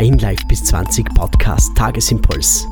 [0.00, 2.66] dein Live bis 20 Podcast Tagesimpuls.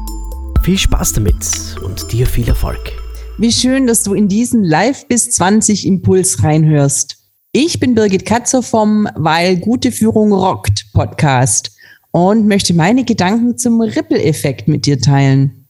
[0.62, 2.90] Viel Spaß damit und dir viel Erfolg.
[3.36, 7.18] Wie schön, dass du in diesen Live bis 20 Impuls reinhörst.
[7.52, 11.72] Ich bin Birgit Katzer vom Weil gute Führung rockt Podcast
[12.12, 15.68] und möchte meine Gedanken zum Rippeleffekt mit dir teilen.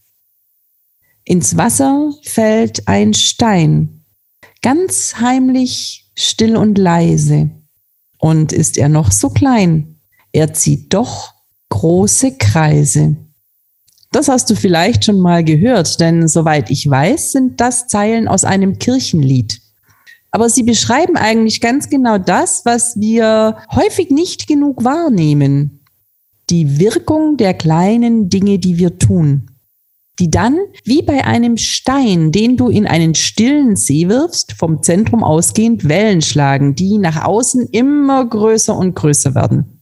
[1.24, 4.04] Ins Wasser fällt ein Stein,
[4.62, 7.50] ganz heimlich, still und leise.
[8.18, 9.96] Und ist er noch so klein,
[10.30, 11.37] er zieht doch
[11.68, 13.16] große Kreise.
[14.10, 18.44] Das hast du vielleicht schon mal gehört, denn soweit ich weiß, sind das Zeilen aus
[18.44, 19.60] einem Kirchenlied.
[20.30, 25.80] Aber sie beschreiben eigentlich ganz genau das, was wir häufig nicht genug wahrnehmen.
[26.50, 29.50] Die Wirkung der kleinen Dinge, die wir tun.
[30.18, 35.22] Die dann, wie bei einem Stein, den du in einen stillen See wirfst, vom Zentrum
[35.22, 39.77] ausgehend Wellen schlagen, die nach außen immer größer und größer werden.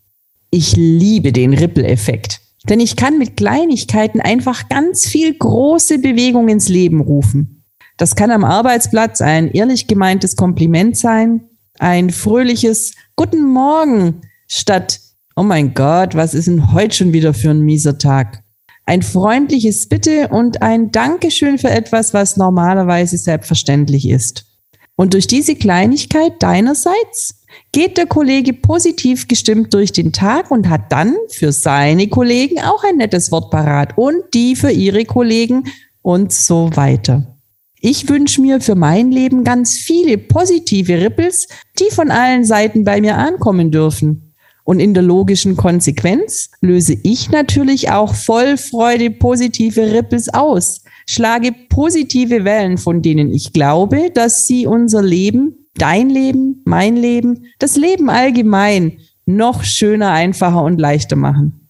[0.51, 2.41] Ich liebe den Ripple-Effekt.
[2.69, 7.65] Denn ich kann mit Kleinigkeiten einfach ganz viel große Bewegung ins Leben rufen.
[7.97, 15.01] Das kann am Arbeitsplatz ein ehrlich gemeintes Kompliment sein, ein fröhliches Guten Morgen statt
[15.38, 18.43] Oh mein Gott, was ist denn heute schon wieder für ein mieser Tag?
[18.87, 24.47] Ein freundliches Bitte und ein Dankeschön für etwas, was normalerweise selbstverständlich ist.
[24.95, 27.35] Und durch diese Kleinigkeit deinerseits
[27.73, 32.85] geht der Kollege positiv gestimmt durch den Tag und hat dann für seine Kollegen auch
[32.85, 35.65] ein nettes Wort parat und die für ihre Kollegen
[36.02, 37.37] und so weiter.
[37.80, 41.46] Ich wünsche mir für mein Leben ganz viele positive Ripples,
[41.79, 44.32] die von allen Seiten bei mir ankommen dürfen.
[44.65, 51.52] Und in der logischen Konsequenz löse ich natürlich auch voll Freude positive Ripples aus, schlage
[51.68, 57.77] positive Wellen, von denen ich glaube, dass sie unser Leben dein Leben, mein Leben, das
[57.77, 61.69] Leben allgemein noch schöner, einfacher und leichter machen.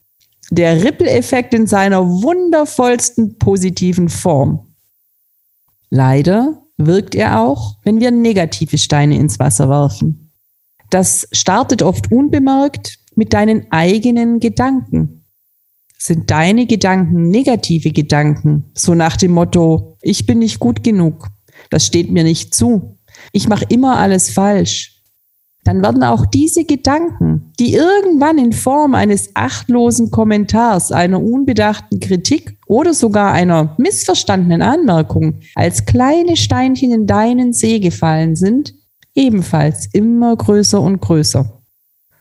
[0.50, 4.66] Der Ripple-Effekt in seiner wundervollsten positiven Form.
[5.90, 10.30] Leider wirkt er auch, wenn wir negative Steine ins Wasser werfen.
[10.90, 15.24] Das startet oft unbemerkt mit deinen eigenen Gedanken.
[15.98, 21.28] Sind deine Gedanken negative Gedanken, so nach dem Motto, ich bin nicht gut genug,
[21.70, 22.96] das steht mir nicht zu,
[23.32, 24.96] ich mache immer alles falsch,
[25.66, 32.56] dann werden auch diese Gedanken, die irgendwann in Form eines achtlosen Kommentars, einer unbedachten Kritik
[32.68, 38.74] oder sogar einer missverstandenen Anmerkung als kleine Steinchen in deinen See gefallen sind,
[39.16, 41.60] ebenfalls immer größer und größer.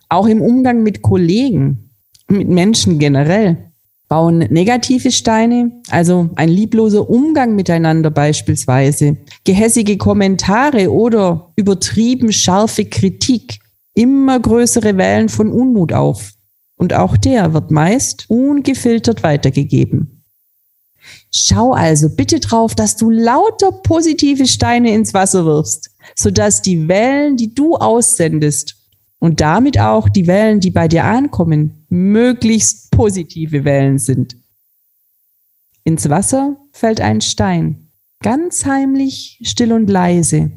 [0.10, 1.92] Auch im Umgang mit Kollegen,
[2.28, 3.72] mit Menschen generell
[4.08, 13.60] bauen negative Steine, also ein liebloser Umgang miteinander beispielsweise, gehässige Kommentare oder übertrieben scharfe Kritik,
[13.94, 16.34] immer größere Wellen von Unmut auf.
[16.78, 20.24] Und auch der wird meist ungefiltert weitergegeben.
[21.32, 27.38] Schau also bitte drauf, dass du lauter positive Steine ins Wasser wirfst, sodass die Wellen,
[27.38, 28.76] die du aussendest,
[29.20, 34.36] und damit auch die Wellen, die bei dir ankommen, möglichst positive Wellen sind.
[35.84, 37.90] Ins Wasser fällt ein Stein,
[38.22, 40.52] ganz heimlich, still und leise.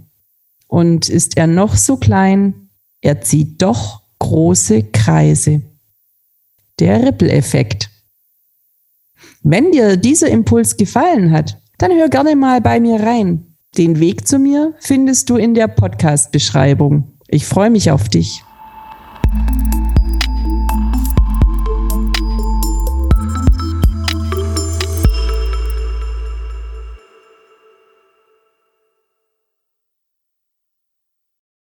[0.66, 5.62] Und ist er noch so klein, er zieht doch große Kreise.
[6.78, 7.91] Der Ripple-Effekt.
[9.43, 13.54] Wenn dir dieser Impuls gefallen hat, dann hör gerne mal bei mir rein.
[13.77, 17.19] Den Weg zu mir findest du in der Podcast-Beschreibung.
[17.28, 18.43] Ich freue mich auf dich.